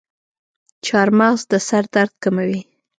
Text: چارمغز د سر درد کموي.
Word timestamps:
چارمغز 0.85 1.41
د 1.51 1.53
سر 1.67 1.83
درد 1.93 2.13
کموي. 2.23 2.61